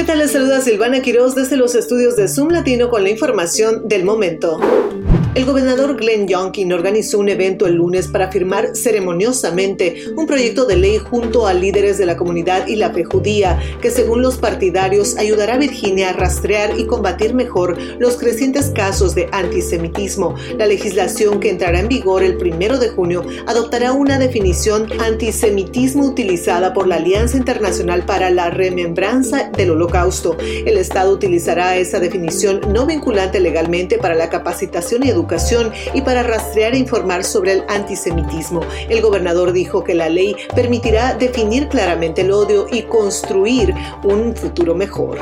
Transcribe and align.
¿Qué 0.00 0.06
tal? 0.06 0.20
Les 0.20 0.32
saluda 0.32 0.62
Silvana 0.62 1.02
Quiroz 1.02 1.34
desde 1.34 1.58
los 1.58 1.74
estudios 1.74 2.16
de 2.16 2.26
Zoom 2.26 2.48
Latino 2.48 2.88
con 2.88 3.02
la 3.02 3.10
información 3.10 3.86
del 3.86 4.02
momento. 4.02 4.58
El 5.32 5.44
gobernador 5.44 5.96
Glenn 5.96 6.26
Youngkin 6.26 6.72
organizó 6.72 7.20
un 7.20 7.28
evento 7.28 7.68
el 7.68 7.74
lunes 7.74 8.08
para 8.08 8.32
firmar 8.32 8.74
ceremoniosamente 8.74 10.06
un 10.16 10.26
proyecto 10.26 10.64
de 10.64 10.74
ley 10.74 10.98
junto 10.98 11.46
a 11.46 11.54
líderes 11.54 11.98
de 11.98 12.06
la 12.06 12.16
comunidad 12.16 12.66
y 12.66 12.74
la 12.74 12.90
fe 12.90 13.04
judía 13.04 13.56
que 13.80 13.92
según 13.92 14.22
los 14.22 14.38
partidarios 14.38 15.16
ayudará 15.18 15.54
a 15.54 15.58
Virginia 15.58 16.10
a 16.10 16.12
rastrear 16.14 16.80
y 16.80 16.86
combatir 16.86 17.32
mejor 17.34 17.78
los 18.00 18.16
crecientes 18.16 18.72
casos 18.74 19.14
de 19.14 19.28
antisemitismo. 19.30 20.34
La 20.58 20.66
legislación 20.66 21.38
que 21.38 21.50
entrará 21.50 21.78
en 21.78 21.86
vigor 21.86 22.24
el 22.24 22.36
primero 22.36 22.80
de 22.80 22.88
junio 22.88 23.24
adoptará 23.46 23.92
una 23.92 24.18
definición 24.18 24.88
antisemitismo 25.00 26.06
utilizada 26.06 26.74
por 26.74 26.88
la 26.88 26.96
Alianza 26.96 27.36
Internacional 27.36 28.04
para 28.04 28.30
la 28.30 28.50
Remembranza 28.50 29.48
del 29.56 29.70
Holocausto. 29.70 30.36
El 30.40 30.76
Estado 30.76 31.12
utilizará 31.12 31.76
esa 31.76 32.00
definición 32.00 32.62
no 32.72 32.84
vinculante 32.84 33.38
legalmente 33.38 33.96
para 33.96 34.16
la 34.16 34.28
capacitación 34.28 35.04
y 35.04 35.10
educación 35.10 35.19
educación 35.20 35.72
y 35.94 36.00
para 36.00 36.22
rastrear 36.22 36.74
e 36.74 36.78
informar 36.78 37.24
sobre 37.24 37.52
el 37.52 37.64
antisemitismo. 37.68 38.62
El 38.88 39.02
gobernador 39.02 39.52
dijo 39.52 39.84
que 39.84 39.94
la 39.94 40.08
ley 40.08 40.34
permitirá 40.54 41.14
definir 41.14 41.68
claramente 41.68 42.22
el 42.22 42.32
odio 42.32 42.66
y 42.70 42.82
construir 42.82 43.74
un 44.02 44.34
futuro 44.34 44.74
mejor. 44.74 45.18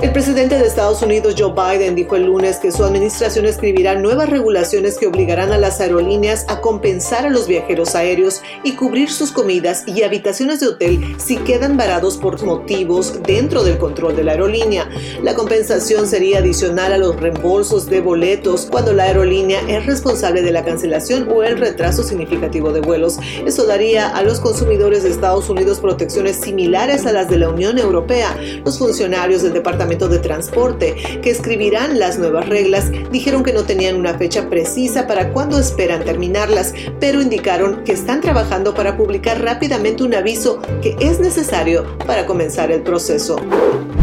El 0.00 0.12
presidente 0.12 0.56
de 0.56 0.64
Estados 0.64 1.02
Unidos, 1.02 1.34
Joe 1.36 1.52
Biden, 1.52 1.96
dijo 1.96 2.14
el 2.14 2.26
lunes 2.26 2.58
que 2.58 2.70
su 2.70 2.84
administración 2.84 3.46
escribirá 3.46 3.96
nuevas 3.96 4.28
regulaciones 4.28 4.96
que 4.96 5.08
obligarán 5.08 5.50
a 5.50 5.58
las 5.58 5.80
aerolíneas 5.80 6.44
a 6.46 6.60
compensar 6.60 7.26
a 7.26 7.30
los 7.30 7.48
viajeros 7.48 7.96
aéreos 7.96 8.40
y 8.62 8.76
cubrir 8.76 9.10
sus 9.10 9.32
comidas 9.32 9.82
y 9.88 10.04
habitaciones 10.04 10.60
de 10.60 10.68
hotel 10.68 11.16
si 11.18 11.38
quedan 11.38 11.76
varados 11.76 12.16
por 12.16 12.40
motivos 12.44 13.20
dentro 13.24 13.64
del 13.64 13.78
control 13.78 14.14
de 14.14 14.22
la 14.22 14.32
aerolínea. 14.32 14.88
La 15.24 15.34
compensación 15.34 16.06
sería 16.06 16.38
adicional 16.38 16.92
a 16.92 16.98
los 16.98 17.16
reembolsos 17.16 17.86
de 17.86 18.00
boletos 18.00 18.68
cuando 18.70 18.92
la 18.92 19.02
aerolínea 19.02 19.62
es 19.66 19.84
responsable 19.84 20.42
de 20.42 20.52
la 20.52 20.64
cancelación 20.64 21.28
o 21.28 21.42
el 21.42 21.58
retraso 21.58 22.04
significativo 22.04 22.70
de 22.70 22.82
vuelos. 22.82 23.18
Eso 23.44 23.66
daría 23.66 24.10
a 24.10 24.22
los 24.22 24.38
consumidores 24.38 25.02
de 25.02 25.10
Estados 25.10 25.50
Unidos 25.50 25.80
protecciones 25.80 26.36
similares 26.36 27.04
a 27.04 27.12
las 27.12 27.28
de 27.28 27.38
la 27.38 27.48
Unión 27.48 27.78
Europea. 27.78 28.36
Los 28.64 28.78
funcionarios 28.78 29.42
del 29.42 29.54
Departamento 29.54 29.87
de 29.88 30.18
Transporte, 30.18 31.20
que 31.22 31.30
escribirán 31.30 31.98
las 31.98 32.18
nuevas 32.18 32.46
reglas, 32.46 32.90
dijeron 33.10 33.42
que 33.42 33.54
no 33.54 33.64
tenían 33.64 33.96
una 33.96 34.18
fecha 34.18 34.50
precisa 34.50 35.06
para 35.06 35.32
cuándo 35.32 35.58
esperan 35.58 36.04
terminarlas, 36.04 36.74
pero 37.00 37.22
indicaron 37.22 37.84
que 37.84 37.92
están 37.92 38.20
trabajando 38.20 38.74
para 38.74 38.98
publicar 38.98 39.42
rápidamente 39.42 40.02
un 40.02 40.14
aviso 40.14 40.60
que 40.82 40.94
es 41.00 41.20
necesario 41.20 41.86
para 42.06 42.26
comenzar 42.26 42.70
el 42.70 42.82
proceso. 42.82 43.36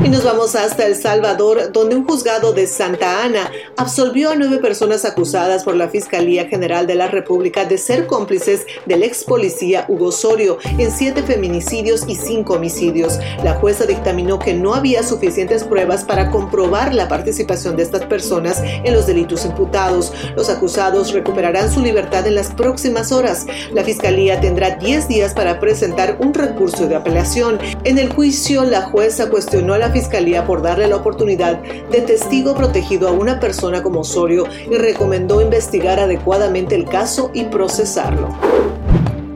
Y 0.04 0.10
nos 0.10 0.24
vamos 0.24 0.56
hasta 0.56 0.86
El 0.86 0.96
Salvador, 0.96 1.72
donde 1.72 1.96
un 1.96 2.06
juzgado 2.06 2.54
de 2.54 2.68
Santa 2.68 3.24
Ana 3.24 3.50
absolvió 3.76 4.32
a 4.32 4.36
nueve 4.36 4.60
personas 4.60 5.04
acusadas 5.04 5.64
por 5.64 5.76
la 5.76 5.90
Fiscalía 5.90 6.48
General 6.48 6.86
de 6.86 6.96
la 6.96 7.08
República 7.08 7.66
de 7.66 7.78
ser 7.78 8.06
cómplices 8.06 8.66
del 8.86 9.04
ex 9.04 9.24
policía 9.24 9.86
Hugo 9.88 10.08
Osorio 10.08 10.60
en 10.78 10.92
siete 10.92 11.24
feminicidios 11.24 12.04
y 12.08 12.16
cinco 12.16 12.54
homicidios. 12.54 13.18
La 13.44 13.56
jueza 13.56 13.86
dictaminó 13.86 14.38
que 14.38 14.54
no 14.54 14.76
había 14.76 15.02
suficientes 15.02 15.64
pruebas 15.76 16.06
para 16.06 16.32
comprobar 16.32 16.96
la 16.96 17.10
participación 17.10 17.76
de 17.76 17.84
estas 17.84 18.06
personas 18.06 18.62
en 18.64 18.94
los 18.94 19.08
delitos 19.08 19.44
imputados. 19.44 20.14
Los 20.38 20.50
acusados 20.50 21.12
recuperarán 21.12 21.70
su 21.70 21.82
libertad 21.82 22.26
en 22.28 22.36
las 22.36 22.54
próximas 22.54 23.12
horas. 23.12 23.46
La 23.74 23.84
Fiscalía 23.84 24.40
tendrá 24.40 24.78
10 24.78 25.10
días 25.10 25.34
para 25.34 25.60
presentar 25.60 26.16
un 26.22 26.34
recurso 26.34 26.88
de 26.88 26.96
apelación. 26.96 27.60
En 27.84 27.98
el 27.98 28.08
juicio, 28.08 28.64
la 28.64 28.84
jueza 28.84 29.30
cuestionó 29.30 29.74
a 29.74 29.78
la 29.78 29.92
Fiscalía 29.92 30.46
por 30.48 30.62
darle 30.62 30.88
la 30.88 30.96
oportunidad 30.96 31.62
de 31.62 32.00
testigo 32.00 32.56
protegido 32.56 33.10
a 33.10 33.12
una 33.12 33.42
persona 33.42 33.84
como 33.84 34.00
Osorio 34.00 34.46
y 34.72 34.76
recomendó 34.76 35.42
investigar 35.42 36.00
adecuadamente 36.00 36.76
el 36.76 36.86
caso 36.86 37.32
y 37.34 37.44
procesarlo. 37.44 38.30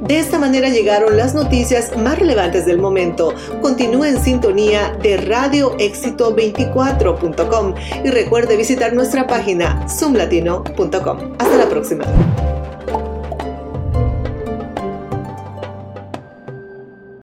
De 0.09 0.17
esta 0.17 0.39
manera 0.39 0.69
llegaron 0.69 1.17
las 1.17 1.35
noticias 1.35 1.95
más 1.95 2.17
relevantes 2.17 2.65
del 2.65 2.79
momento. 2.79 3.35
Continúe 3.61 4.05
en 4.05 4.19
sintonía 4.19 4.97
de 5.03 5.19
radioéxito24.com 5.19 7.75
y 8.03 8.09
recuerde 8.09 8.57
visitar 8.57 8.93
nuestra 8.93 9.27
página 9.27 9.87
zoomlatino.com. 9.87 11.35
Hasta 11.37 11.57
la 11.57 11.69
próxima. 11.69 12.05